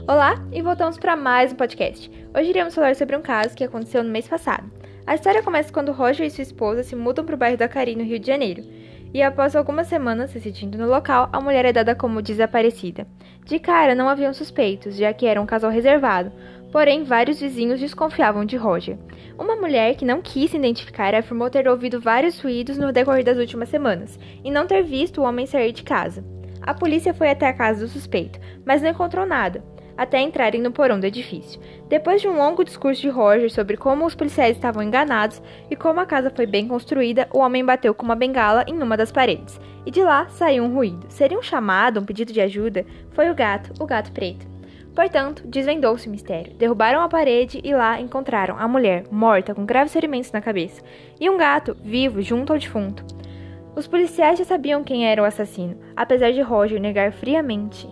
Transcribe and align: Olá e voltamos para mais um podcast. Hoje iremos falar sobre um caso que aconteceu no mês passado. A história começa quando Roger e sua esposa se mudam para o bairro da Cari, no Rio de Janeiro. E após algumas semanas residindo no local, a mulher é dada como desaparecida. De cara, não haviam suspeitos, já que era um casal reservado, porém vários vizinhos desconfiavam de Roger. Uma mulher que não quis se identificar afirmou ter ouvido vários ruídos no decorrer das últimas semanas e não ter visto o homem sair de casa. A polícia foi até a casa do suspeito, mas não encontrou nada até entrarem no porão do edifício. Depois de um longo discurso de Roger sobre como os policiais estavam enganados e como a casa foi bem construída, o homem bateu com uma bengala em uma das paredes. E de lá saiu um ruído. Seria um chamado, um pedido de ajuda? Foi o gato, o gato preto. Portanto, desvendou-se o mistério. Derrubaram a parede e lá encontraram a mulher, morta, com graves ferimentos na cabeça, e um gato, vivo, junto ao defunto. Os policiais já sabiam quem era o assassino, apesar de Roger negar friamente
Olá 0.00 0.44
e 0.50 0.60
voltamos 0.60 0.98
para 0.98 1.14
mais 1.14 1.52
um 1.52 1.56
podcast. 1.56 2.10
Hoje 2.36 2.50
iremos 2.50 2.74
falar 2.74 2.96
sobre 2.96 3.16
um 3.16 3.22
caso 3.22 3.54
que 3.54 3.62
aconteceu 3.62 4.02
no 4.02 4.10
mês 4.10 4.26
passado. 4.26 4.68
A 5.06 5.14
história 5.14 5.42
começa 5.42 5.72
quando 5.72 5.92
Roger 5.92 6.26
e 6.26 6.30
sua 6.30 6.42
esposa 6.42 6.82
se 6.82 6.96
mudam 6.96 7.24
para 7.24 7.36
o 7.36 7.38
bairro 7.38 7.56
da 7.56 7.68
Cari, 7.68 7.94
no 7.94 8.02
Rio 8.02 8.18
de 8.18 8.26
Janeiro. 8.26 8.64
E 9.14 9.22
após 9.22 9.54
algumas 9.54 9.86
semanas 9.86 10.32
residindo 10.32 10.76
no 10.76 10.88
local, 10.88 11.28
a 11.32 11.40
mulher 11.40 11.64
é 11.64 11.72
dada 11.72 11.94
como 11.94 12.20
desaparecida. 12.20 13.06
De 13.44 13.60
cara, 13.60 13.94
não 13.94 14.08
haviam 14.08 14.32
suspeitos, 14.34 14.96
já 14.96 15.12
que 15.12 15.26
era 15.26 15.40
um 15.40 15.46
casal 15.46 15.70
reservado, 15.70 16.32
porém 16.72 17.04
vários 17.04 17.40
vizinhos 17.40 17.78
desconfiavam 17.78 18.44
de 18.44 18.56
Roger. 18.56 18.98
Uma 19.38 19.54
mulher 19.54 19.94
que 19.94 20.04
não 20.04 20.20
quis 20.20 20.50
se 20.50 20.56
identificar 20.56 21.14
afirmou 21.14 21.48
ter 21.48 21.68
ouvido 21.68 22.00
vários 22.00 22.40
ruídos 22.40 22.76
no 22.76 22.92
decorrer 22.92 23.24
das 23.24 23.38
últimas 23.38 23.68
semanas 23.68 24.18
e 24.42 24.50
não 24.50 24.66
ter 24.66 24.82
visto 24.82 25.20
o 25.20 25.24
homem 25.24 25.46
sair 25.46 25.70
de 25.70 25.84
casa. 25.84 26.24
A 26.60 26.74
polícia 26.74 27.12
foi 27.12 27.30
até 27.30 27.46
a 27.46 27.52
casa 27.52 27.80
do 27.84 27.88
suspeito, 27.88 28.38
mas 28.64 28.80
não 28.80 28.90
encontrou 28.90 29.26
nada 29.26 29.62
até 30.02 30.20
entrarem 30.20 30.60
no 30.60 30.72
porão 30.72 30.98
do 30.98 31.06
edifício. 31.06 31.60
Depois 31.88 32.20
de 32.20 32.28
um 32.28 32.36
longo 32.36 32.64
discurso 32.64 33.00
de 33.00 33.08
Roger 33.08 33.50
sobre 33.50 33.76
como 33.76 34.04
os 34.04 34.14
policiais 34.14 34.56
estavam 34.56 34.82
enganados 34.82 35.40
e 35.70 35.76
como 35.76 36.00
a 36.00 36.06
casa 36.06 36.30
foi 36.30 36.46
bem 36.46 36.66
construída, 36.66 37.28
o 37.32 37.38
homem 37.38 37.64
bateu 37.64 37.94
com 37.94 38.04
uma 38.04 38.16
bengala 38.16 38.64
em 38.66 38.82
uma 38.82 38.96
das 38.96 39.12
paredes. 39.12 39.60
E 39.86 39.90
de 39.90 40.02
lá 40.02 40.28
saiu 40.28 40.64
um 40.64 40.74
ruído. 40.74 41.06
Seria 41.08 41.38
um 41.38 41.42
chamado, 41.42 42.00
um 42.00 42.04
pedido 42.04 42.32
de 42.32 42.40
ajuda? 42.40 42.84
Foi 43.12 43.30
o 43.30 43.34
gato, 43.34 43.72
o 43.82 43.86
gato 43.86 44.12
preto. 44.12 44.46
Portanto, 44.94 45.42
desvendou-se 45.46 46.06
o 46.06 46.10
mistério. 46.10 46.52
Derrubaram 46.54 47.00
a 47.00 47.08
parede 47.08 47.60
e 47.64 47.74
lá 47.74 48.00
encontraram 48.00 48.58
a 48.58 48.68
mulher, 48.68 49.04
morta, 49.10 49.54
com 49.54 49.64
graves 49.64 49.92
ferimentos 49.92 50.30
na 50.32 50.40
cabeça, 50.40 50.82
e 51.18 51.30
um 51.30 51.38
gato, 51.38 51.76
vivo, 51.82 52.20
junto 52.20 52.52
ao 52.52 52.58
defunto. 52.58 53.04
Os 53.74 53.86
policiais 53.86 54.38
já 54.38 54.44
sabiam 54.44 54.84
quem 54.84 55.06
era 55.06 55.22
o 55.22 55.24
assassino, 55.24 55.78
apesar 55.96 56.30
de 56.30 56.42
Roger 56.42 56.78
negar 56.78 57.10
friamente 57.10 57.88